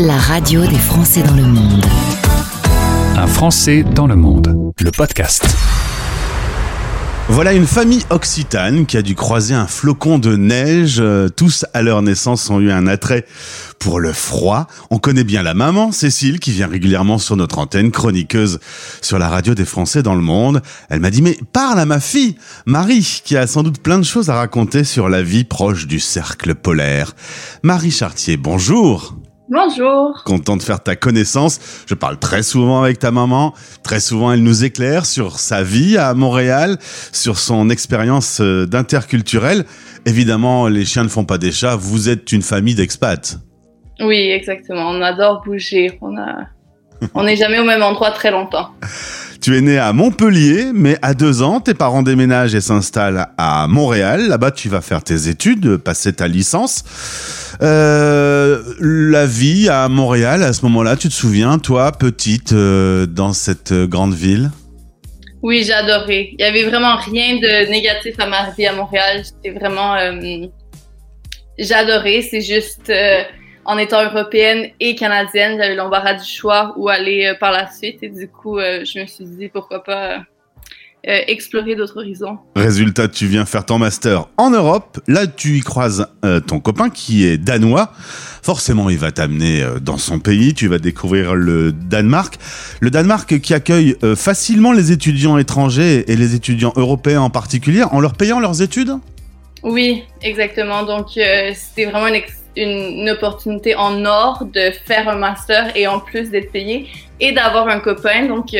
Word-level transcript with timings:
la 0.00 0.16
radio 0.16 0.64
des 0.64 0.78
Français 0.78 1.22
dans 1.22 1.34
le 1.34 1.42
monde. 1.42 1.84
Un 3.16 3.26
Français 3.26 3.82
dans 3.82 4.06
le 4.06 4.16
monde, 4.16 4.72
le 4.80 4.90
podcast. 4.90 5.46
Voilà 7.28 7.52
une 7.52 7.66
famille 7.66 8.02
occitane 8.08 8.86
qui 8.86 8.96
a 8.96 9.02
dû 9.02 9.14
croiser 9.14 9.52
un 9.52 9.66
flocon 9.66 10.18
de 10.18 10.36
neige. 10.36 11.00
Euh, 11.00 11.28
Tous 11.28 11.66
à 11.74 11.82
leur 11.82 12.00
naissance 12.00 12.48
ont 12.48 12.60
eu 12.60 12.70
un 12.70 12.86
attrait 12.86 13.26
pour 13.78 14.00
le 14.00 14.14
froid. 14.14 14.68
On 14.90 14.98
connaît 14.98 15.22
bien 15.22 15.42
la 15.42 15.52
maman, 15.52 15.92
Cécile, 15.92 16.40
qui 16.40 16.52
vient 16.52 16.68
régulièrement 16.68 17.18
sur 17.18 17.36
notre 17.36 17.58
antenne, 17.58 17.90
chroniqueuse 17.90 18.58
sur 19.02 19.18
la 19.18 19.28
radio 19.28 19.54
des 19.54 19.66
Français 19.66 20.02
dans 20.02 20.14
le 20.14 20.22
monde. 20.22 20.62
Elle 20.88 21.00
m'a 21.00 21.10
dit, 21.10 21.20
mais 21.20 21.36
parle 21.52 21.78
à 21.78 21.84
ma 21.84 22.00
fille, 22.00 22.36
Marie, 22.64 23.20
qui 23.22 23.36
a 23.36 23.46
sans 23.46 23.62
doute 23.62 23.82
plein 23.82 23.98
de 23.98 24.04
choses 24.04 24.30
à 24.30 24.36
raconter 24.36 24.82
sur 24.82 25.10
la 25.10 25.22
vie 25.22 25.44
proche 25.44 25.86
du 25.86 26.00
cercle 26.00 26.54
polaire. 26.54 27.14
Marie 27.62 27.90
Chartier, 27.90 28.38
bonjour. 28.38 29.19
Bonjour. 29.52 30.22
Content 30.24 30.56
de 30.56 30.62
faire 30.62 30.80
ta 30.80 30.94
connaissance. 30.94 31.58
Je 31.88 31.94
parle 31.94 32.20
très 32.20 32.44
souvent 32.44 32.84
avec 32.84 33.00
ta 33.00 33.10
maman. 33.10 33.52
Très 33.82 33.98
souvent, 33.98 34.30
elle 34.32 34.44
nous 34.44 34.64
éclaire 34.64 35.06
sur 35.06 35.40
sa 35.40 35.64
vie 35.64 35.98
à 35.98 36.14
Montréal, 36.14 36.76
sur 37.12 37.36
son 37.36 37.68
expérience 37.68 38.40
euh, 38.40 38.64
d'interculturel. 38.66 39.64
Évidemment, 40.06 40.68
les 40.68 40.84
chiens 40.84 41.02
ne 41.02 41.08
font 41.08 41.24
pas 41.24 41.36
des 41.36 41.50
chats. 41.50 41.74
Vous 41.74 42.08
êtes 42.08 42.30
une 42.30 42.42
famille 42.42 42.76
d'expats. 42.76 43.38
Oui, 43.98 44.30
exactement. 44.30 44.88
On 44.88 45.02
adore 45.02 45.42
bouger. 45.44 45.98
On 46.00 46.16
a, 46.16 46.46
on 47.14 47.24
n'est 47.24 47.36
jamais 47.36 47.58
au 47.58 47.64
même 47.64 47.82
endroit 47.82 48.12
très 48.12 48.30
longtemps. 48.30 48.68
Tu 49.40 49.56
es 49.56 49.62
né 49.62 49.78
à 49.78 49.94
Montpellier, 49.94 50.66
mais 50.74 50.98
à 51.00 51.14
deux 51.14 51.40
ans, 51.40 51.60
tes 51.60 51.72
parents 51.72 52.02
déménagent 52.02 52.54
et 52.54 52.60
s'installent 52.60 53.28
à 53.38 53.68
Montréal. 53.68 54.28
Là-bas, 54.28 54.50
tu 54.50 54.68
vas 54.68 54.82
faire 54.82 55.02
tes 55.02 55.28
études, 55.28 55.78
passer 55.78 56.12
ta 56.12 56.28
licence. 56.28 56.84
Euh, 57.62 58.62
la 59.10 59.26
vie 59.26 59.68
à 59.68 59.88
Montréal, 59.88 60.42
à 60.42 60.52
ce 60.52 60.64
moment-là, 60.66 60.96
tu 60.96 61.08
te 61.08 61.12
souviens, 61.12 61.58
toi, 61.58 61.92
petite, 61.92 62.52
euh, 62.52 63.06
dans 63.06 63.32
cette 63.32 63.72
grande 63.72 64.14
ville? 64.14 64.50
Oui, 65.42 65.70
adoré. 65.72 66.34
Il 66.38 66.42
y 66.42 66.44
avait 66.44 66.64
vraiment 66.64 66.96
rien 66.96 67.36
de 67.36 67.70
négatif 67.70 68.14
à 68.18 68.26
ma 68.26 68.50
vie 68.50 68.66
à 68.66 68.74
Montréal. 68.74 69.22
C'était 69.24 69.58
vraiment, 69.58 69.94
euh, 69.94 70.46
j'ai 71.58 71.74
adoré. 71.74 72.22
C'est 72.22 72.42
juste, 72.42 72.90
euh, 72.90 73.22
en 73.64 73.78
étant 73.78 74.04
européenne 74.04 74.70
et 74.80 74.94
canadienne, 74.94 75.58
j'avais 75.58 75.74
l'embarras 75.74 76.14
du 76.14 76.28
choix 76.28 76.74
où 76.76 76.88
aller 76.88 77.26
euh, 77.26 77.34
par 77.34 77.52
la 77.52 77.70
suite. 77.70 78.02
Et 78.02 78.08
du 78.08 78.28
coup, 78.28 78.58
euh, 78.58 78.84
je 78.84 79.00
me 79.00 79.06
suis 79.06 79.24
dit 79.24 79.48
pourquoi 79.48 79.82
pas 79.82 80.24
euh, 81.08 81.20
explorer 81.28 81.76
d'autres 81.76 81.96
horizons. 81.96 82.38
Résultat, 82.56 83.08
tu 83.08 83.26
viens 83.26 83.46
faire 83.46 83.64
ton 83.64 83.78
master 83.78 84.26
en 84.36 84.50
Europe. 84.50 85.00
Là, 85.08 85.26
tu 85.26 85.56
y 85.56 85.60
croises 85.60 86.06
euh, 86.26 86.40
ton 86.40 86.60
copain 86.60 86.90
qui 86.90 87.24
est 87.24 87.38
danois. 87.38 87.92
Forcément, 88.42 88.90
il 88.90 88.98
va 88.98 89.10
t'amener 89.10 89.62
euh, 89.62 89.78
dans 89.80 89.96
son 89.96 90.18
pays. 90.18 90.52
Tu 90.52 90.68
vas 90.68 90.78
découvrir 90.78 91.34
le 91.34 91.72
Danemark. 91.72 92.38
Le 92.80 92.90
Danemark 92.90 93.40
qui 93.40 93.54
accueille 93.54 93.96
facilement 94.14 94.72
les 94.72 94.92
étudiants 94.92 95.38
étrangers 95.38 96.04
et 96.12 96.16
les 96.16 96.34
étudiants 96.34 96.74
européens 96.76 97.22
en 97.22 97.30
particulier 97.30 97.82
en 97.82 98.00
leur 98.00 98.12
payant 98.12 98.38
leurs 98.38 98.60
études? 98.60 98.92
Oui, 99.62 100.02
exactement. 100.20 100.82
Donc, 100.82 101.12
c'était 101.12 101.86
vraiment 101.86 102.08
une, 102.08 102.20
une, 102.56 103.00
une 103.00 103.10
opportunité 103.10 103.74
en 103.74 104.04
or 104.04 104.44
de 104.52 104.70
faire 104.84 105.08
un 105.08 105.16
master 105.16 105.74
et 105.74 105.86
en 105.86 105.98
plus 105.98 106.30
d'être 106.30 106.52
payé 106.52 106.88
et 107.20 107.32
d'avoir 107.32 107.68
un 107.68 107.80
copain. 107.80 108.26
Donc, 108.26 108.54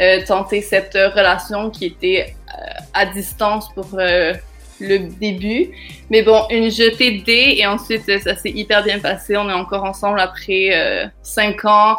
euh, 0.00 0.24
tenter 0.26 0.62
cette 0.62 0.94
relation 0.94 1.70
qui 1.70 1.86
était 1.86 2.34
euh, 2.48 2.62
à 2.94 3.06
distance 3.06 3.68
pour 3.74 3.88
euh, 3.94 4.34
le 4.80 4.98
début. 4.98 5.70
Mais 6.10 6.22
bon, 6.22 6.44
une 6.50 6.70
jetée 6.70 7.18
de 7.18 7.24
dés 7.24 7.56
et 7.58 7.66
ensuite, 7.66 8.04
ça 8.22 8.36
s'est 8.36 8.50
hyper 8.50 8.84
bien 8.84 8.98
passé. 8.98 9.36
On 9.36 9.48
est 9.48 9.54
encore 9.54 9.84
ensemble 9.84 10.20
après 10.20 11.10
cinq 11.22 11.64
ans. 11.64 11.96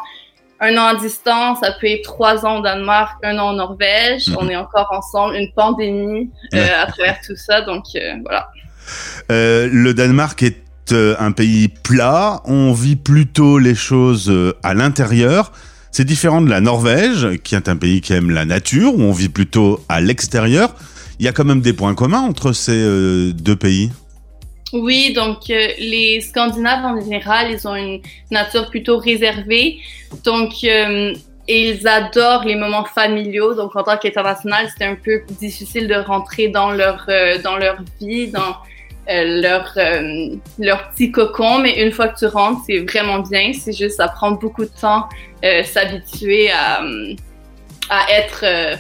Un 0.61 0.77
an 0.77 0.87
à 0.87 0.95
distance, 0.95 1.59
après 1.63 2.01
trois 2.03 2.45
ans 2.45 2.59
au 2.59 2.61
Danemark, 2.61 3.17
un 3.23 3.37
an 3.37 3.49
en 3.49 3.53
Norvège. 3.53 4.27
Mhm. 4.27 4.37
On 4.39 4.49
est 4.49 4.55
encore 4.57 4.89
ensemble. 4.91 5.35
Une 5.35 5.51
pandémie 5.53 6.29
euh, 6.53 6.67
à 6.81 6.87
travers 6.87 7.17
tout 7.25 7.35
ça. 7.35 7.61
Donc, 7.61 7.85
euh, 7.95 8.15
voilà. 8.25 8.49
Euh, 9.31 9.69
le 9.71 9.93
Danemark 9.93 10.41
est 10.43 10.63
un 10.91 11.31
pays 11.31 11.67
plat. 11.67 12.41
On 12.45 12.73
vit 12.73 12.95
plutôt 12.95 13.59
les 13.59 13.75
choses 13.75 14.33
à 14.63 14.73
l'intérieur. 14.73 15.51
C'est 15.91 16.05
différent 16.05 16.41
de 16.41 16.49
la 16.49 16.61
Norvège, 16.61 17.37
qui 17.43 17.55
est 17.55 17.67
un 17.67 17.75
pays 17.75 18.01
qui 18.01 18.13
aime 18.13 18.29
la 18.29 18.45
nature, 18.45 18.95
où 18.95 19.01
on 19.01 19.11
vit 19.11 19.29
plutôt 19.29 19.79
à 19.89 20.01
l'extérieur. 20.01 20.73
Il 21.19 21.25
y 21.25 21.27
a 21.27 21.31
quand 21.31 21.45
même 21.45 21.61
des 21.61 21.73
points 21.73 21.95
communs 21.95 22.21
entre 22.21 22.53
ces 22.53 22.71
euh, 22.75 23.31
deux 23.33 23.55
pays. 23.55 23.91
Oui, 24.71 25.13
donc 25.13 25.49
euh, 25.49 25.67
les 25.79 26.21
Scandinaves 26.21 26.85
en 26.85 27.01
général, 27.01 27.51
ils 27.51 27.67
ont 27.67 27.75
une 27.75 28.01
nature 28.31 28.69
plutôt 28.69 28.97
réservée. 28.97 29.79
Donc, 30.23 30.53
euh, 30.63 31.13
et 31.47 31.71
ils 31.71 31.87
adorent 31.87 32.45
les 32.45 32.55
moments 32.55 32.85
familiaux. 32.85 33.55
Donc, 33.55 33.75
en 33.75 33.83
tant 33.83 33.97
qu'international, 33.97 34.69
c'était 34.69 34.85
un 34.85 34.95
peu 34.95 35.21
difficile 35.39 35.87
de 35.87 35.95
rentrer 35.95 36.49
dans 36.49 36.71
leur 36.71 37.05
euh, 37.09 37.41
dans 37.41 37.57
leur 37.57 37.77
vie, 37.99 38.31
euh, 39.09 39.41
leur 39.41 39.73
euh, 39.77 40.35
leur 40.57 40.89
petit 40.89 41.11
cocon. 41.11 41.59
Mais 41.59 41.83
une 41.83 41.91
fois 41.91 42.09
que 42.09 42.19
tu 42.19 42.25
rentres, 42.25 42.61
c'est 42.67 42.79
vraiment 42.79 43.19
bien. 43.19 43.51
C'est 43.53 43.73
juste, 43.73 43.97
ça 43.97 44.07
prend 44.07 44.31
beaucoup 44.31 44.63
de 44.63 44.71
temps 44.81 45.07
euh, 45.43 45.63
s'habituer 45.63 46.51
à 46.51 46.83
euh, 46.83 47.15
à 47.89 48.11
être 48.11 48.41
euh, 48.43 48.75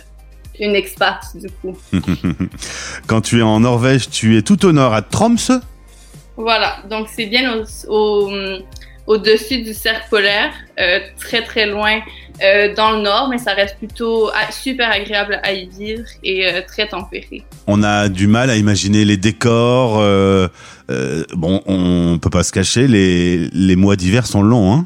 une 0.59 0.75
expat 0.75 1.19
du 1.35 1.49
coup. 1.49 1.77
Quand 3.07 3.21
tu 3.21 3.39
es 3.39 3.41
en 3.41 3.61
Norvège, 3.61 4.09
tu 4.09 4.37
es 4.37 4.41
tout 4.41 4.65
au 4.65 4.71
nord 4.71 4.93
à 4.93 5.01
Tromsø. 5.01 5.59
Voilà, 6.37 6.77
donc 6.89 7.07
c'est 7.13 7.25
bien 7.25 7.53
au, 7.53 7.65
au, 7.89 8.31
au-dessus 9.07 9.61
du 9.61 9.73
cercle 9.73 10.07
polaire, 10.09 10.53
très 11.19 11.43
très 11.43 11.65
loin 11.65 11.99
euh, 12.43 12.73
dans 12.73 12.91
le 12.91 13.01
nord, 13.01 13.27
mais 13.29 13.37
ça 13.37 13.53
reste 13.53 13.77
plutôt 13.77 14.29
ah, 14.29 14.51
super 14.51 14.91
agréable 14.91 15.39
à 15.43 15.53
y 15.53 15.67
vivre 15.67 16.07
et 16.23 16.47
euh, 16.47 16.61
très 16.65 16.87
tempéré. 16.87 17.43
On 17.67 17.83
a 17.83 18.09
du 18.09 18.27
mal 18.27 18.49
à 18.49 18.55
imaginer 18.55 19.05
les 19.05 19.17
décors. 19.17 19.99
euh, 19.99 20.47
bon, 21.33 21.61
on 21.65 22.17
peut 22.19 22.29
pas 22.29 22.43
se 22.43 22.51
cacher, 22.51 22.87
les, 22.87 23.49
les 23.51 23.75
mois 23.75 23.95
d'hiver 23.95 24.25
sont 24.25 24.41
longs. 24.41 24.73
Hein 24.73 24.85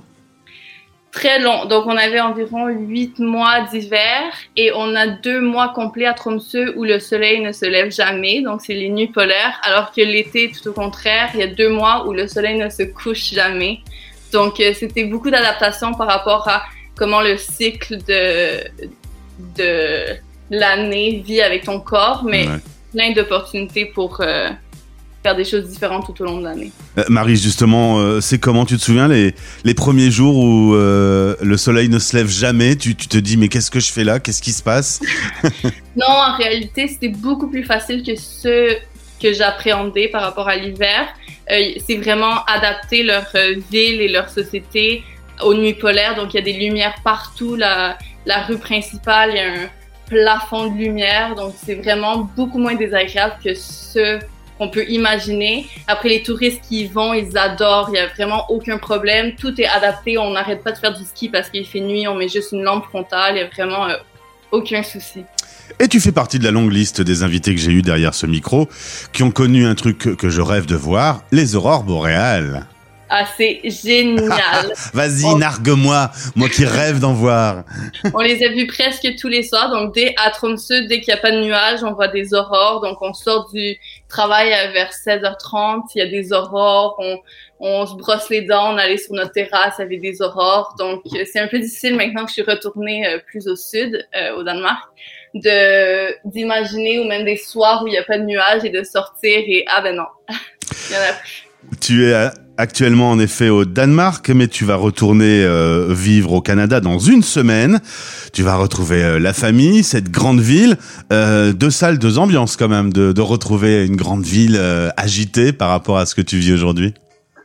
Très 1.11 1.39
long, 1.39 1.65
donc 1.65 1.85
on 1.85 1.95
avait 1.95 2.21
environ 2.21 2.69
huit 2.69 3.19
mois 3.19 3.67
d'hiver 3.71 4.23
et 4.57 4.71
on 4.73 4.95
a 4.95 5.05
deux 5.05 5.41
mois 5.41 5.69
complets 5.69 6.07
à 6.07 6.13
Tromsø 6.13 6.73
où 6.75 6.83
le 6.85 6.99
soleil 6.99 7.39
ne 7.39 7.51
se 7.51 7.65
lève 7.65 7.91
jamais, 7.91 8.41
donc 8.41 8.61
c'est 8.65 8.73
les 8.73 8.89
nuits 8.89 9.11
polaires, 9.11 9.61
alors 9.61 9.91
que 9.91 10.01
l'été, 10.01 10.51
tout 10.51 10.69
au 10.69 10.73
contraire, 10.73 11.29
il 11.35 11.39
y 11.39 11.43
a 11.43 11.47
deux 11.47 11.69
mois 11.69 12.07
où 12.07 12.13
le 12.13 12.27
soleil 12.27 12.57
ne 12.57 12.67
se 12.67 12.81
couche 12.81 13.31
jamais. 13.31 13.81
Donc 14.31 14.55
c'était 14.57 15.03
beaucoup 15.03 15.29
d'adaptation 15.29 15.93
par 15.93 16.07
rapport 16.07 16.47
à 16.49 16.63
comment 16.95 17.21
le 17.21 17.37
cycle 17.37 17.97
de, 18.07 18.63
de 19.57 20.15
l'année 20.51 21.23
vit 21.25 21.41
avec 21.41 21.63
ton 21.65 21.79
corps, 21.79 22.23
mais 22.23 22.47
Ouais. 22.47 22.57
plein 22.93 23.11
d'opportunités 23.13 23.85
pour 23.85 24.21
euh, 24.21 24.49
faire 25.23 25.35
des 25.35 25.45
choses 25.45 25.67
différentes 25.69 26.05
tout 26.05 26.21
au 26.21 26.25
long 26.25 26.37
de 26.39 26.43
l'année. 26.43 26.71
Euh, 26.97 27.03
Marie, 27.09 27.37
justement, 27.37 27.97
euh, 27.99 28.21
c'est 28.21 28.37
comment 28.39 28.65
tu 28.65 28.77
te 28.77 28.81
souviens 28.81 29.07
les, 29.07 29.33
les 29.63 29.73
premiers 29.73 30.11
jours 30.11 30.37
où 30.37 30.73
le 30.75 31.55
soleil 31.57 31.89
ne 31.89 31.97
se 31.99 32.15
lève 32.15 32.29
jamais? 32.29 32.75
Tu, 32.75 32.95
tu 32.95 33.07
te 33.07 33.17
dis 33.17 33.37
mais 33.37 33.47
qu'est-ce 33.47 33.71
que 33.71 33.79
je 33.79 33.91
fais 33.91 34.03
là? 34.03 34.19
Qu'est-ce 34.19 34.41
qui 34.41 34.51
se 34.51 34.63
passe? 34.63 34.99
Non, 35.95 36.07
en 36.07 36.35
réalité, 36.37 36.87
c'était 36.87 37.09
beaucoup 37.09 37.47
plus 37.47 37.63
facile 37.63 38.01
que 38.03 38.15
ce 38.15 38.75
que 39.21 39.31
j'appréhendais 39.31 40.07
par 40.07 40.23
rapport 40.23 40.47
à 40.49 40.55
l'hiver. 40.55 41.07
C'est 41.47 41.97
vraiment 41.97 42.43
adapter 42.45 43.03
leur 43.03 43.25
ville 43.71 44.01
et 44.01 44.07
leur 44.07 44.27
société 44.29 45.03
aux 45.41 45.53
nuits 45.53 45.73
polaires. 45.73 46.15
Donc, 46.15 46.33
il 46.33 46.37
y 46.37 46.39
a 46.39 46.43
des 46.43 46.53
lumières 46.53 46.95
partout. 47.03 47.55
La, 47.55 47.97
rue 48.47 48.57
principale, 48.57 49.31
il 49.31 49.35
y 49.35 49.39
a 49.39 49.47
un 49.47 49.69
plafond 50.07 50.67
de 50.67 50.77
lumière. 50.77 51.35
Donc, 51.35 51.53
c'est 51.63 51.75
vraiment 51.75 52.29
beaucoup 52.35 52.59
moins 52.59 52.75
désagréable 52.75 53.35
que 53.43 53.53
ce 53.53 54.19
qu'on 54.57 54.69
peut 54.69 54.85
imaginer. 54.89 55.67
Après, 55.87 56.09
les 56.09 56.23
touristes 56.23 56.61
qui 56.67 56.81
y 56.81 56.87
vont, 56.87 57.13
ils 57.13 57.37
adorent. 57.37 57.89
Il 57.91 57.95
y 57.95 57.99
a 57.99 58.07
vraiment 58.07 58.45
aucun 58.49 58.77
problème. 58.77 59.35
Tout 59.35 59.59
est 59.59 59.67
adapté. 59.67 60.17
On 60.17 60.31
n'arrête 60.31 60.63
pas 60.63 60.71
de 60.71 60.77
faire 60.77 60.93
du 60.93 61.03
ski 61.03 61.29
parce 61.29 61.49
qu'il 61.49 61.65
fait 61.65 61.79
nuit. 61.79 62.07
On 62.07 62.15
met 62.15 62.29
juste 62.29 62.51
une 62.51 62.63
lampe 62.63 62.85
frontale. 62.85 63.35
Il 63.35 63.39
y 63.39 63.43
a 63.43 63.47
vraiment 63.47 63.87
euh, 63.87 63.95
aucun 64.51 64.83
souci. 64.83 65.23
Et 65.79 65.87
tu 65.87 65.99
fais 65.99 66.11
partie 66.11 66.39
de 66.39 66.43
la 66.43 66.51
longue 66.51 66.71
liste 66.71 67.01
des 67.01 67.23
invités 67.23 67.55
que 67.55 67.61
j'ai 67.61 67.71
eu 67.71 67.81
derrière 67.81 68.13
ce 68.13 68.25
micro, 68.25 68.69
qui 69.11 69.23
ont 69.23 69.31
connu 69.31 69.65
un 69.65 69.75
truc 69.75 70.15
que 70.15 70.29
je 70.29 70.41
rêve 70.41 70.65
de 70.65 70.75
voir, 70.75 71.23
les 71.31 71.55
aurores 71.55 71.83
boréales. 71.83 72.67
Ah, 73.09 73.25
c'est 73.37 73.61
génial. 73.63 74.73
Vas-y, 74.93 75.35
nargue-moi, 75.35 76.09
moi 76.35 76.49
qui 76.49 76.65
rêve 76.65 76.99
d'en 76.99 77.13
voir. 77.13 77.63
on 78.13 78.21
les 78.21 78.43
a 78.43 78.49
vus 78.49 78.65
presque 78.65 79.07
tous 79.19 79.27
les 79.27 79.43
soirs. 79.43 79.69
Donc, 79.69 79.93
dès 79.93 80.15
à 80.17 80.31
Tromsø, 80.31 80.87
dès 80.87 80.99
qu'il 80.99 81.13
n'y 81.13 81.19
a 81.19 81.21
pas 81.21 81.31
de 81.31 81.41
nuages, 81.41 81.83
on 81.83 81.93
voit 81.93 82.07
des 82.07 82.33
aurores. 82.33 82.81
Donc, 82.81 83.01
on 83.01 83.13
sort 83.13 83.51
du 83.53 83.77
travail 84.09 84.53
à 84.53 84.71
vers 84.71 84.91
16h30. 84.91 85.83
Il 85.95 85.99
y 85.99 86.01
a 86.01 86.07
des 86.07 86.33
aurores. 86.33 86.95
On, 86.97 87.17
on 87.59 87.85
se 87.85 87.95
brosse 87.95 88.29
les 88.29 88.41
dents. 88.41 88.73
On 88.73 88.77
allait 88.77 88.97
sur 88.97 89.13
notre 89.13 89.31
terrasse 89.31 89.79
avec 89.79 90.01
des 90.01 90.21
aurores. 90.21 90.75
Donc, 90.79 91.01
euh, 91.13 91.23
c'est 91.31 91.39
un 91.39 91.47
peu 91.47 91.59
difficile 91.59 91.95
maintenant 91.95 92.23
que 92.23 92.29
je 92.29 92.41
suis 92.41 92.41
retournée 92.41 93.05
euh, 93.07 93.19
plus 93.19 93.47
au 93.47 93.55
sud, 93.55 94.07
euh, 94.15 94.35
au 94.37 94.43
Danemark, 94.43 94.89
de 95.33 96.15
d'imaginer 96.27 96.99
ou 96.99 97.05
même 97.05 97.25
des 97.25 97.37
soirs 97.37 97.83
où 97.83 97.87
il 97.87 97.91
n'y 97.91 97.97
a 97.97 98.03
pas 98.03 98.17
de 98.17 98.23
nuages 98.23 98.63
et 98.63 98.69
de 98.69 98.83
sortir 98.83 99.39
et 99.47 99.65
ah 99.67 99.81
ben 99.81 99.95
non, 99.95 100.05
il 100.29 100.93
y 100.93 100.97
en 100.97 101.01
a 101.01 101.13
plus. 101.13 101.52
Tu 101.79 102.05
es 102.05 102.29
actuellement 102.57 103.09
en 103.09 103.19
effet 103.19 103.49
au 103.49 103.65
Danemark, 103.65 104.29
mais 104.29 104.47
tu 104.47 104.65
vas 104.65 104.75
retourner 104.75 105.43
euh, 105.43 105.87
vivre 105.89 106.33
au 106.33 106.41
Canada 106.41 106.79
dans 106.79 106.99
une 106.99 107.23
semaine. 107.23 107.79
Tu 108.31 108.43
vas 108.43 108.55
retrouver 108.55 109.03
euh, 109.03 109.19
la 109.19 109.33
famille, 109.33 109.83
cette 109.83 110.11
grande 110.11 110.39
ville, 110.39 110.77
euh, 111.11 111.53
deux 111.53 111.71
salles, 111.71 111.97
deux 111.97 112.19
ambiances 112.19 112.55
quand 112.55 112.67
même, 112.67 112.93
de, 112.93 113.11
de 113.11 113.21
retrouver 113.21 113.85
une 113.85 113.95
grande 113.95 114.23
ville 114.23 114.59
agitée 114.97 115.53
par 115.53 115.69
rapport 115.69 115.97
à 115.97 116.05
ce 116.05 116.15
que 116.15 116.21
tu 116.21 116.37
vis 116.37 116.53
aujourd'hui. 116.53 116.93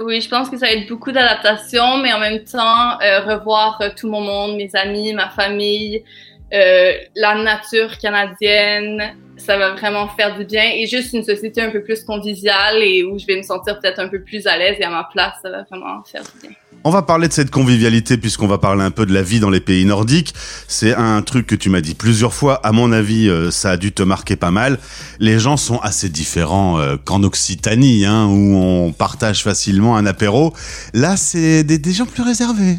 Oui, 0.00 0.20
je 0.20 0.28
pense 0.28 0.48
que 0.48 0.56
ça 0.56 0.66
va 0.66 0.72
être 0.72 0.88
beaucoup 0.88 1.10
d'adaptation, 1.10 1.98
mais 1.98 2.12
en 2.12 2.20
même 2.20 2.44
temps, 2.44 2.98
revoir 3.26 3.82
tout 3.96 4.08
mon 4.08 4.20
monde, 4.20 4.56
mes 4.56 4.70
amis, 4.74 5.12
ma 5.12 5.28
famille, 5.28 6.04
euh, 6.52 6.92
la 7.14 7.42
nature 7.42 7.98
canadienne, 7.98 9.14
ça 9.36 9.58
va 9.58 9.74
vraiment 9.74 10.08
faire 10.08 10.36
du 10.36 10.44
bien. 10.44 10.64
Et 10.74 10.86
juste 10.86 11.12
une 11.12 11.24
société 11.24 11.60
un 11.62 11.70
peu 11.70 11.82
plus 11.82 12.02
conviviale 12.02 12.82
et 12.82 13.04
où 13.04 13.18
je 13.18 13.26
vais 13.26 13.36
me 13.36 13.42
sentir 13.42 13.78
peut-être 13.78 13.98
un 13.98 14.08
peu 14.08 14.22
plus 14.22 14.46
à 14.46 14.56
l'aise 14.56 14.76
et 14.78 14.84
à 14.84 14.90
ma 14.90 15.08
place, 15.12 15.34
ça 15.42 15.50
va 15.50 15.64
vraiment 15.70 16.02
faire 16.04 16.22
du 16.22 16.48
bien. 16.48 16.56
On 16.84 16.90
va 16.90 17.02
parler 17.02 17.26
de 17.26 17.32
cette 17.32 17.50
convivialité 17.50 18.16
puisqu'on 18.16 18.46
va 18.46 18.58
parler 18.58 18.82
un 18.82 18.92
peu 18.92 19.04
de 19.04 19.12
la 19.12 19.22
vie 19.22 19.40
dans 19.40 19.50
les 19.50 19.60
pays 19.60 19.84
nordiques. 19.84 20.32
C'est 20.68 20.94
un 20.94 21.20
truc 21.22 21.46
que 21.46 21.56
tu 21.56 21.70
m'as 21.70 21.80
dit 21.80 21.94
plusieurs 21.94 22.32
fois. 22.32 22.54
À 22.64 22.72
mon 22.72 22.92
avis, 22.92 23.28
euh, 23.28 23.50
ça 23.50 23.72
a 23.72 23.76
dû 23.76 23.92
te 23.92 24.02
marquer 24.02 24.36
pas 24.36 24.52
mal. 24.52 24.78
Les 25.18 25.38
gens 25.38 25.56
sont 25.56 25.78
assez 25.78 26.08
différents 26.08 26.78
euh, 26.78 26.96
qu'en 26.96 27.24
Occitanie, 27.24 28.04
hein, 28.06 28.26
où 28.26 28.56
on 28.56 28.92
partage 28.92 29.42
facilement 29.42 29.96
un 29.96 30.06
apéro. 30.06 30.54
Là, 30.94 31.16
c'est 31.16 31.64
des, 31.64 31.78
des 31.78 31.92
gens 31.92 32.06
plus 32.06 32.22
réservés. 32.22 32.76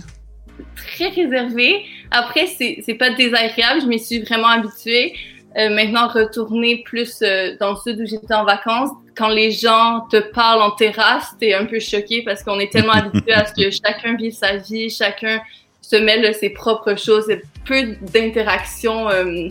Très 0.75 1.09
réservé. 1.09 1.83
Après, 2.11 2.47
c'est 2.47 2.93
pas 2.95 3.11
désagréable, 3.11 3.81
je 3.81 3.87
m'y 3.87 3.99
suis 3.99 4.19
vraiment 4.19 4.47
habituée. 4.47 5.13
Euh, 5.57 5.69
maintenant, 5.69 6.07
retourner 6.07 6.83
plus 6.85 7.21
euh, 7.21 7.55
dans 7.59 7.71
le 7.71 7.75
sud 7.77 7.99
où 7.99 8.05
j'étais 8.05 8.33
en 8.35 8.45
vacances, 8.45 8.91
quand 9.15 9.29
les 9.29 9.51
gens 9.51 10.01
te 10.11 10.17
parlent 10.17 10.61
en 10.61 10.71
terrasse, 10.71 11.35
t'es 11.39 11.53
un 11.53 11.65
peu 11.65 11.79
choqué 11.79 12.21
parce 12.23 12.43
qu'on 12.43 12.59
est 12.59 12.71
tellement 12.71 12.93
habitué 12.93 13.33
à 13.33 13.45
ce 13.45 13.53
que 13.53 13.71
chacun 13.83 14.15
vive 14.15 14.33
sa 14.33 14.57
vie, 14.57 14.89
chacun 14.91 15.41
se 15.81 15.95
mêle 15.95 16.27
de 16.27 16.33
ses 16.33 16.51
propres 16.51 16.95
choses, 16.95 17.29
a 17.31 17.35
peu 17.65 17.95
d'interaction 18.13 19.09
euh, 19.09 19.47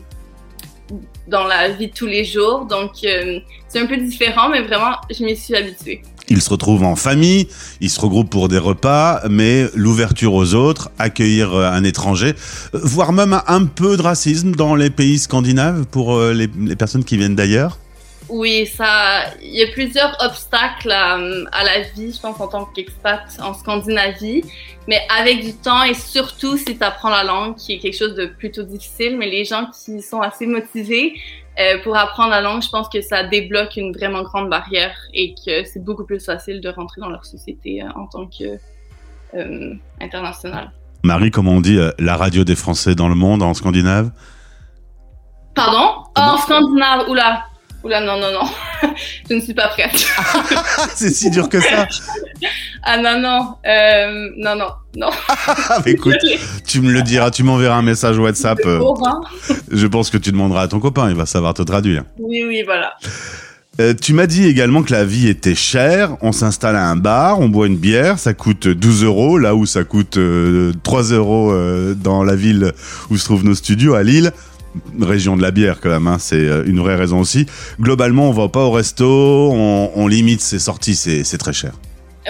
dans 1.28 1.44
la 1.44 1.68
vie 1.68 1.88
de 1.88 1.92
tous 1.92 2.06
les 2.06 2.24
jours. 2.24 2.66
Donc, 2.66 2.92
euh, 3.04 3.38
c'est 3.68 3.80
un 3.80 3.86
peu 3.86 3.96
différent, 3.96 4.48
mais 4.50 4.62
vraiment, 4.62 4.96
je 5.10 5.24
m'y 5.24 5.36
suis 5.36 5.54
habituée. 5.54 6.02
Ils 6.30 6.42
se 6.42 6.50
retrouvent 6.50 6.84
en 6.84 6.96
famille, 6.96 7.48
ils 7.80 7.88
se 7.88 8.00
regroupent 8.00 8.28
pour 8.28 8.48
des 8.48 8.58
repas, 8.58 9.22
mais 9.30 9.66
l'ouverture 9.74 10.34
aux 10.34 10.54
autres, 10.54 10.90
accueillir 10.98 11.54
euh, 11.54 11.70
un 11.70 11.84
étranger, 11.84 12.34
euh, 12.74 12.80
voire 12.82 13.12
même 13.12 13.40
un 13.46 13.64
peu 13.64 13.96
de 13.96 14.02
racisme 14.02 14.52
dans 14.52 14.74
les 14.74 14.90
pays 14.90 15.18
scandinaves 15.18 15.86
pour 15.86 16.20
les 16.20 16.48
personnes 16.76 17.04
qui 17.04 17.16
viennent 17.16 17.36
d'ailleurs. 17.36 17.78
Oui, 18.28 18.66
ça, 18.66 19.24
il 19.42 19.54
y 19.54 19.62
a 19.62 19.68
plusieurs 19.68 20.16
obstacles 20.20 20.90
à, 20.90 21.14
à 21.14 21.64
la 21.64 21.80
vie, 21.94 22.12
je 22.12 22.20
pense, 22.20 22.38
en 22.40 22.48
tant 22.48 22.66
qu'expat 22.66 23.22
en 23.40 23.54
Scandinavie. 23.54 24.44
Mais 24.86 25.00
avec 25.18 25.42
du 25.42 25.54
temps 25.54 25.82
et 25.82 25.94
surtout 25.94 26.56
si 26.56 26.78
tu 26.78 26.82
apprends 26.82 27.10
la 27.10 27.24
langue, 27.24 27.56
qui 27.56 27.74
est 27.74 27.78
quelque 27.78 27.96
chose 27.96 28.14
de 28.14 28.26
plutôt 28.26 28.62
difficile, 28.62 29.18
mais 29.18 29.28
les 29.28 29.44
gens 29.44 29.66
qui 29.66 30.00
sont 30.00 30.20
assez 30.20 30.46
motivés 30.46 31.14
euh, 31.58 31.82
pour 31.82 31.96
apprendre 31.96 32.30
la 32.30 32.40
langue, 32.40 32.62
je 32.62 32.70
pense 32.70 32.88
que 32.88 33.02
ça 33.02 33.22
débloque 33.24 33.76
une 33.76 33.92
vraiment 33.92 34.22
grande 34.22 34.48
barrière 34.48 34.96
et 35.12 35.34
que 35.34 35.64
c'est 35.64 35.84
beaucoup 35.84 36.04
plus 36.04 36.24
facile 36.24 36.60
de 36.60 36.70
rentrer 36.70 37.00
dans 37.00 37.10
leur 37.10 37.26
société 37.26 37.82
euh, 37.82 37.88
en 37.96 38.06
tant 38.06 38.26
que 38.26 38.58
euh, 39.34 39.74
international. 40.00 40.70
Marie, 41.04 41.30
comment 41.30 41.52
on 41.52 41.60
dit 41.60 41.78
euh, 41.78 41.90
la 41.98 42.16
radio 42.16 42.44
des 42.44 42.56
Français 42.56 42.94
dans 42.94 43.08
le 43.08 43.14
monde 43.14 43.42
en 43.42 43.54
Scandinave? 43.54 44.10
Pardon? 45.54 46.04
Oh, 46.16 46.20
en 46.20 46.36
Scandinave, 46.38 47.08
oula! 47.08 47.47
Oula, 47.84 48.00
non, 48.00 48.18
non, 48.18 48.32
non. 48.32 48.48
je 49.30 49.34
ne 49.36 49.40
suis 49.40 49.54
pas 49.54 49.68
prête. 49.68 50.04
C'est 50.96 51.10
si 51.10 51.30
dur 51.30 51.48
que 51.48 51.60
ça 51.60 51.86
Ah 52.82 52.96
non, 52.98 53.20
non, 53.20 53.54
euh, 53.66 54.30
non, 54.36 54.56
non, 54.56 54.66
non. 54.96 55.10
Ah, 55.46 55.80
écoute, 55.86 56.16
tu 56.66 56.80
me 56.80 56.90
le 56.90 57.02
diras, 57.02 57.30
tu 57.30 57.44
m'enverras 57.44 57.76
un 57.76 57.82
message 57.82 58.18
WhatsApp. 58.18 58.58
euh, 58.66 58.80
Au 58.80 58.94
revoir. 58.94 59.20
je 59.70 59.86
pense 59.86 60.10
que 60.10 60.18
tu 60.18 60.32
demanderas 60.32 60.62
à 60.62 60.68
ton 60.68 60.80
copain, 60.80 61.08
il 61.08 61.14
va 61.16 61.26
savoir 61.26 61.54
te 61.54 61.62
traduire. 61.62 62.02
Oui, 62.18 62.42
oui, 62.46 62.62
voilà. 62.64 62.94
Euh, 63.80 63.94
tu 63.94 64.12
m'as 64.12 64.26
dit 64.26 64.44
également 64.44 64.82
que 64.82 64.92
la 64.92 65.04
vie 65.04 65.28
était 65.28 65.54
chère. 65.54 66.16
On 66.20 66.32
s'installe 66.32 66.74
à 66.74 66.86
un 66.88 66.96
bar, 66.96 67.38
on 67.38 67.48
boit 67.48 67.68
une 67.68 67.76
bière, 67.76 68.18
ça 68.18 68.34
coûte 68.34 68.66
12 68.66 69.04
euros, 69.04 69.38
là 69.38 69.54
où 69.54 69.66
ça 69.66 69.84
coûte 69.84 70.16
euh, 70.16 70.72
3 70.82 71.04
euros 71.12 71.52
euh, 71.52 71.94
dans 71.94 72.24
la 72.24 72.34
ville 72.34 72.72
où 73.08 73.16
se 73.16 73.24
trouvent 73.24 73.44
nos 73.44 73.54
studios 73.54 73.94
à 73.94 74.02
Lille. 74.02 74.32
Région 75.00 75.36
de 75.36 75.42
la 75.42 75.50
bière 75.50 75.80
quand 75.80 75.88
même, 75.88 76.06
hein, 76.06 76.18
c'est 76.18 76.36
euh, 76.36 76.64
une 76.66 76.78
vraie 76.80 76.96
raison 76.96 77.20
aussi. 77.20 77.46
Globalement, 77.80 78.28
on 78.28 78.32
va 78.32 78.48
pas 78.48 78.64
au 78.64 78.70
resto, 78.70 79.06
on, 79.06 80.06
limite 80.06 80.40
ses 80.40 80.58
sorties, 80.58 80.94
c'est 80.94 81.38
très 81.38 81.52
cher. 81.52 81.72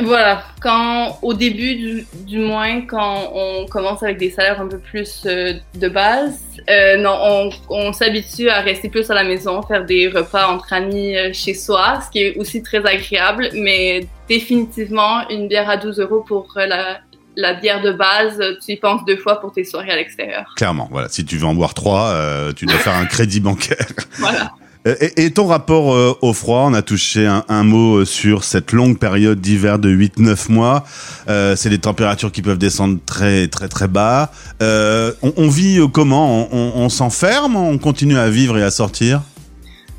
Voilà, 0.01 0.45
quand 0.61 1.19
au 1.23 1.35
début 1.35 1.75
du, 1.75 2.07
du 2.25 2.39
moins, 2.39 2.83
quand 2.83 3.33
on 3.35 3.67
commence 3.67 4.03
avec 4.05 4.17
des 4.17 4.31
salaires 4.31 4.61
un 4.61 4.69
peu 4.69 4.79
plus 4.79 5.25
euh, 5.27 5.55
de 5.75 5.89
base, 5.89 6.41
euh, 6.71 6.97
non, 6.99 7.51
on, 7.69 7.93
s'habitue 7.93 8.49
à 8.49 8.61
rester 8.61 8.89
plus 8.89 9.11
à 9.11 9.15
la 9.15 9.25
maison, 9.25 9.61
faire 9.63 9.85
des 9.85 10.09
repas 10.09 10.49
entre 10.49 10.73
amis 10.73 11.17
chez 11.33 11.55
soi, 11.55 12.01
ce 12.05 12.11
qui 12.11 12.23
est 12.23 12.37
aussi 12.37 12.63
très 12.63 12.85
agréable, 12.87 13.49
mais 13.55 14.07
définitivement 14.29 15.29
une 15.31 15.49
bière 15.49 15.69
à 15.69 15.77
12 15.77 15.99
euros 15.99 16.25
pour 16.27 16.53
la, 16.57 17.01
la 17.41 17.55
bière 17.55 17.81
de 17.83 17.93
base, 17.93 18.41
tu 18.67 18.73
y 18.73 18.77
penses 18.77 19.05
deux 19.07 19.17
fois 19.17 19.41
pour 19.41 19.53
tes 19.53 19.63
soirées 19.65 19.93
à 19.93 19.97
l'extérieur. 19.97 20.45
Clairement, 20.57 20.89
voilà. 20.91 21.09
Si 21.09 21.25
tu 21.25 21.37
veux 21.39 21.47
en 21.47 21.55
boire 21.55 21.73
trois, 21.73 22.07
euh, 22.09 22.53
tu 22.53 22.67
dois 22.67 22.79
faire 22.79 22.95
un 22.97 23.07
crédit 23.07 23.39
bancaire. 23.41 23.87
Voilà. 24.19 24.51
Euh, 24.87 24.95
Et, 25.01 25.25
et 25.27 25.31
ton 25.33 25.47
rapport 25.47 25.93
euh, 25.93 26.17
au 26.23 26.33
froid, 26.33 26.63
on 26.67 26.75
a 26.75 26.83
touché 26.83 27.27
un, 27.27 27.45
un 27.49 27.63
mot 27.65 28.05
sur 28.05 28.43
cette 28.45 28.73
longue 28.73 28.99
période 28.99 29.41
d'hiver 29.41 29.79
de 29.79 29.89
8-9 29.91 30.51
mois. 30.53 30.85
Euh, 31.29 31.55
c'est 31.57 31.69
des 31.71 31.79
températures 31.79 32.33
qui 32.33 32.43
peuvent 32.43 32.59
descendre 32.59 32.99
très 33.05 33.47
très 33.49 33.69
très 33.69 33.87
bas. 33.89 34.31
Euh, 34.63 35.13
on, 35.23 35.33
on 35.37 35.49
vit 35.49 35.81
comment? 35.93 36.49
On, 36.53 36.59
on- 36.59 36.73
on 36.85 36.89
s'enferme? 36.89 37.55
On 37.57 37.77
continue 37.79 38.17
à 38.19 38.31
vivre 38.31 38.57
et 38.59 38.63
à 38.63 38.71
sortir? 38.71 39.21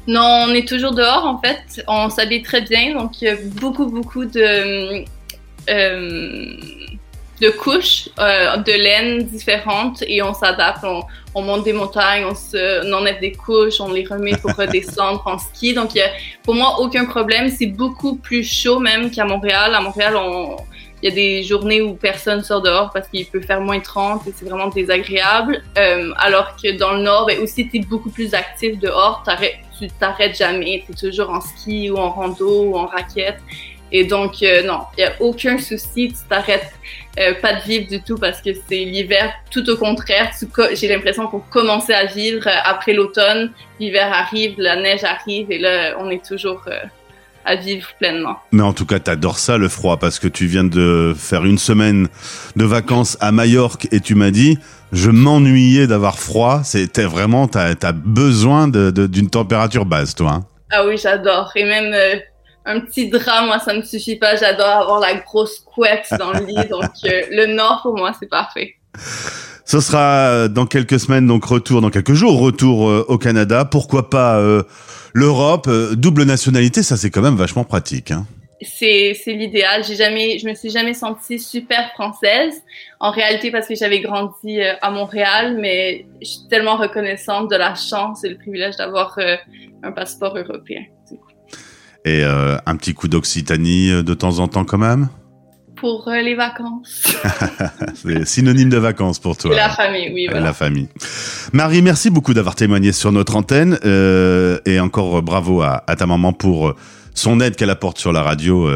Non, 0.07 0.45
on 0.49 0.53
est 0.53 0.67
toujours 0.67 0.93
dehors 0.95 1.25
en 1.25 1.39
fait. 1.41 1.83
On 1.87 2.09
s'habille 2.09 2.41
très 2.41 2.61
bien, 2.61 2.95
donc 2.97 3.21
il 3.21 3.25
y 3.25 3.29
a 3.29 3.35
beaucoup, 3.61 3.85
beaucoup 3.85 4.25
de, 4.25 5.03
de 7.41 7.49
couches 7.49 8.09
euh, 8.19 8.57
de 8.57 8.71
laine 8.71 9.23
différentes 9.23 10.03
et 10.07 10.21
on 10.21 10.33
s'adapte. 10.33 10.83
On, 10.83 11.01
on 11.35 11.41
monte 11.41 11.63
des 11.63 11.73
montagnes, 11.73 12.25
on, 12.25 12.35
se, 12.35 12.85
on 12.87 12.93
enlève 12.93 13.19
des 13.19 13.31
couches, 13.31 13.79
on 13.79 13.91
les 13.91 14.05
remet 14.05 14.35
pour 14.37 14.51
redescendre 14.57 15.21
en 15.25 15.37
ski. 15.37 15.73
Donc 15.73 15.95
y 15.95 16.01
a 16.01 16.09
pour 16.43 16.55
moi 16.55 16.79
aucun 16.79 17.05
problème. 17.05 17.49
C'est 17.49 17.67
beaucoup 17.67 18.15
plus 18.15 18.43
chaud 18.43 18.79
même 18.79 19.11
qu'à 19.11 19.25
Montréal. 19.25 19.73
À 19.75 19.81
Montréal, 19.81 20.15
on, 20.17 20.57
il 21.01 21.09
y 21.09 21.11
a 21.11 21.15
des 21.15 21.43
journées 21.43 21.81
où 21.81 21.93
personne 21.93 22.43
sort 22.43 22.61
dehors 22.61 22.89
parce 22.93 23.07
qu'il 23.07 23.25
peut 23.25 23.39
faire 23.39 23.61
moins 23.61 23.79
30 23.79 24.27
et 24.27 24.33
c'est 24.35 24.43
vraiment 24.45 24.67
désagréable. 24.67 25.63
Euh, 25.77 26.11
alors 26.17 26.55
que 26.61 26.77
dans 26.77 26.91
le 26.93 27.03
nord, 27.03 27.25
ben, 27.25 27.39
aussi, 27.39 27.69
tu 27.69 27.77
es 27.77 27.79
beaucoup 27.79 28.09
plus 28.09 28.33
actif 28.33 28.77
dehors. 28.79 29.23
T'arrêtes- 29.25 29.59
tu 29.79 29.87
t'arrêtes 29.97 30.37
jamais. 30.37 30.83
Tu 30.85 30.91
es 30.91 31.09
toujours 31.09 31.29
en 31.29 31.39
ski 31.39 31.89
ou 31.89 31.95
en 31.97 32.09
rando 32.09 32.65
ou 32.65 32.75
en 32.77 32.87
raquette. 32.87 33.37
Et 33.91 34.05
donc, 34.05 34.43
euh, 34.43 34.63
non, 34.63 34.81
il 34.97 35.01
n'y 35.01 35.07
a 35.09 35.13
aucun 35.19 35.57
souci. 35.57 36.09
Tu 36.09 36.15
t'arrêtes 36.29 36.71
euh, 37.19 37.33
pas 37.41 37.53
de 37.53 37.61
vivre 37.61 37.87
du 37.89 38.01
tout 38.01 38.17
parce 38.17 38.41
que 38.41 38.51
c'est 38.53 38.85
l'hiver. 38.85 39.31
Tout 39.51 39.67
au 39.69 39.77
contraire, 39.77 40.31
j'ai 40.73 40.87
l'impression 40.87 41.27
qu'on 41.27 41.39
commençait 41.39 41.93
à 41.95 42.05
vivre 42.05 42.47
euh, 42.47 42.51
après 42.63 42.93
l'automne. 42.93 43.51
L'hiver 43.79 44.11
arrive, 44.13 44.55
la 44.57 44.75
neige 44.75 45.03
arrive 45.03 45.51
et 45.51 45.57
là, 45.57 45.95
on 45.99 46.09
est 46.09 46.23
toujours 46.23 46.61
euh, 46.67 46.79
à 47.45 47.55
vivre 47.55 47.87
pleinement. 47.97 48.37
Mais 48.51 48.61
en 48.61 48.73
tout 48.73 48.85
cas, 48.85 48.99
t'adores 48.99 49.39
ça, 49.39 49.57
le 49.57 49.69
froid, 49.69 49.97
parce 49.97 50.19
que 50.19 50.27
tu 50.27 50.45
viens 50.45 50.63
de 50.65 51.15
faire 51.17 51.45
une 51.45 51.57
semaine 51.57 52.07
de 52.55 52.65
vacances 52.65 53.17
à 53.21 53.31
Majorque 53.31 53.87
et 53.91 54.01
tu 54.01 54.13
m'as 54.13 54.29
dit, 54.31 54.59
je 54.91 55.09
m'ennuyais 55.09 55.87
d'avoir 55.87 56.19
froid. 56.19 56.61
C'était 56.63 57.05
vraiment, 57.05 57.47
t'as 57.47 57.73
as 57.81 57.91
besoin 57.91 58.67
de- 58.67 58.91
de- 58.91 59.07
d'une 59.07 59.29
température 59.29 59.85
basse, 59.85 60.13
toi. 60.15 60.31
hein. 60.31 60.45
Ah 60.71 60.85
oui, 60.85 60.97
j'adore. 61.01 61.51
Et 61.55 61.63
même 61.63 61.91
euh, 61.93 62.19
un 62.65 62.79
petit 62.81 63.09
drap, 63.09 63.45
moi, 63.45 63.59
ça 63.59 63.73
me 63.73 63.81
suffit 63.81 64.17
pas. 64.17 64.35
J'adore 64.35 64.67
avoir 64.67 64.99
la 64.99 65.15
grosse 65.15 65.59
couette 65.59 66.07
dans 66.19 66.31
le 66.31 66.45
lit. 66.45 66.67
Donc, 66.69 66.91
euh, 67.05 67.21
le 67.31 67.47
nord, 67.47 67.81
pour 67.81 67.97
moi, 67.97 68.11
c'est 68.19 68.29
parfait. 68.29 68.75
Ce 69.69 69.81
sera 69.81 70.29
euh, 70.29 70.47
dans 70.47 70.65
quelques 70.65 70.99
semaines, 70.99 71.27
donc 71.27 71.45
retour, 71.45 71.79
dans 71.79 71.91
quelques 71.91 72.13
jours, 72.13 72.39
retour 72.39 72.89
euh, 72.89 73.05
au 73.07 73.19
Canada. 73.19 73.65
Pourquoi 73.65 74.09
pas 74.09 74.39
euh, 74.39 74.63
l'Europe 75.13 75.69
Double 75.93 76.23
nationalité, 76.23 76.81
ça 76.81 76.97
c'est 76.97 77.11
quand 77.11 77.21
même 77.21 77.35
vachement 77.35 77.63
pratique. 77.63 78.09
Hein. 78.09 78.25
C'est, 78.63 79.13
c'est 79.13 79.33
l'idéal. 79.33 79.83
J'ai 79.83 79.95
jamais, 79.95 80.39
je 80.39 80.47
me 80.47 80.55
suis 80.55 80.71
jamais 80.71 80.95
sentie 80.95 81.37
super 81.37 81.91
française. 81.91 82.63
En 82.99 83.11
réalité, 83.11 83.51
parce 83.51 83.67
que 83.67 83.75
j'avais 83.75 83.99
grandi 83.99 84.59
à 84.59 84.89
Montréal, 84.89 85.55
mais 85.61 86.07
je 86.19 86.27
suis 86.27 86.47
tellement 86.49 86.75
reconnaissante 86.75 87.51
de 87.51 87.55
la 87.55 87.75
chance 87.75 88.23
et 88.23 88.29
le 88.29 88.37
privilège 88.37 88.75
d'avoir 88.75 89.19
un 89.83 89.91
passeport 89.91 90.35
européen. 90.35 90.81
Et 92.09 92.23
euh, 92.23 92.57
un 92.65 92.75
petit 92.75 92.95
coup 92.95 93.07
d'Occitanie 93.07 93.91
euh, 93.91 94.01
de 94.01 94.15
temps 94.15 94.39
en 94.39 94.47
temps 94.47 94.65
quand 94.65 94.79
même? 94.79 95.09
Pour 95.75 96.07
euh, 96.07 96.21
les 96.21 96.33
vacances. 96.33 97.03
C'est 97.93 98.25
synonyme 98.27 98.69
de 98.69 98.77
vacances 98.77 99.19
pour 99.19 99.37
toi. 99.37 99.55
la 99.55 99.69
famille, 99.69 100.09
oui, 100.11 100.25
voilà. 100.27 100.45
La 100.47 100.53
famille. 100.53 100.87
Marie, 101.53 101.83
merci 101.83 102.09
beaucoup 102.09 102.33
d'avoir 102.33 102.55
témoigné 102.55 102.93
sur 102.93 103.11
notre 103.11 103.35
antenne 103.35 103.77
euh, 103.85 104.57
et 104.65 104.79
encore 104.79 105.21
bravo 105.21 105.61
à, 105.61 105.83
à 105.85 105.95
ta 105.95 106.07
maman 106.07 106.33
pour 106.33 106.73
son 107.13 107.39
aide 107.41 107.55
qu'elle 107.55 107.69
apporte 107.69 107.99
sur 107.99 108.11
la 108.11 108.23
radio, 108.23 108.69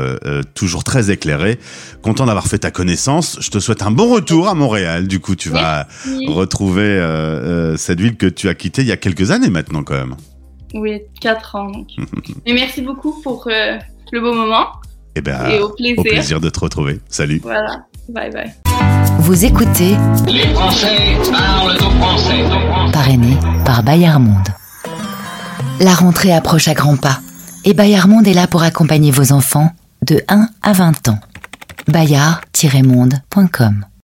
toujours 0.53 0.83
très 0.83 1.09
éclairée. 1.11 1.59
Content 2.01 2.25
d'avoir 2.25 2.45
fait 2.47 2.59
ta 2.59 2.71
connaissance. 2.71 3.37
Je 3.39 3.49
te 3.49 3.59
souhaite 3.59 3.83
un 3.83 3.91
bon 3.91 4.13
retour 4.13 4.49
à 4.49 4.53
Montréal. 4.53 5.07
Du 5.07 5.19
coup, 5.21 5.35
tu 5.35 5.47
vas 5.49 5.87
Merci. 6.05 6.27
retrouver 6.27 6.99
cette 7.77 8.01
ville 8.01 8.17
que 8.17 8.25
tu 8.25 8.49
as 8.49 8.53
quittée 8.55 8.81
il 8.81 8.89
y 8.89 8.91
a 8.91 8.97
quelques 8.97 9.31
années 9.31 9.49
maintenant 9.49 9.83
quand 9.83 9.93
même. 9.95 10.15
Oui, 10.73 11.01
4 11.21 11.55
ans. 11.55 11.69
donc. 11.69 11.87
Mais 12.45 12.53
merci 12.53 12.81
beaucoup 12.81 13.21
pour 13.21 13.47
euh, 13.47 13.77
le 14.11 14.19
beau 14.21 14.33
moment 14.33 14.67
Eh 15.15 15.21
ben, 15.21 15.49
et 15.49 15.59
au 15.59 15.69
plaisir. 15.69 15.99
au 15.99 16.03
plaisir 16.03 16.39
de 16.41 16.49
te 16.49 16.59
retrouver. 16.59 16.99
Salut. 17.09 17.39
Voilà. 17.43 17.85
Bye 18.09 18.31
bye. 18.31 18.53
Vous 19.19 19.45
écoutez 19.45 19.95
Les 20.27 20.47
Français 20.53 21.15
parlent 21.31 21.77
aux 21.77 21.91
Français. 22.01 22.43
parrainé 22.91 23.37
par 23.65 23.83
Bayard 23.83 24.19
Monde. 24.19 24.49
La 25.79 25.93
rentrée 25.93 26.33
approche 26.33 26.67
à 26.67 26.73
grands 26.73 26.97
pas 26.97 27.19
et 27.65 27.73
Bayard 27.73 28.07
Monde 28.09 28.27
est 28.27 28.33
là 28.33 28.47
pour 28.47 28.63
accompagner 28.63 29.11
vos 29.11 29.31
enfants 29.31 29.71
de 30.05 30.21
1 30.27 30.47
à 30.63 30.73
20 30.73 31.07
ans. 31.09 31.19
bayard-monde.com 31.87 33.85